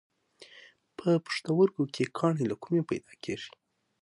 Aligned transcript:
په 0.97 1.09
پښتورګو 1.25 1.83
کې 1.93 2.03
کاڼي 2.17 2.45
له 2.51 2.55
کومه 2.63 2.81
پیدا 2.89 3.13
کېږي؟ 3.23 3.51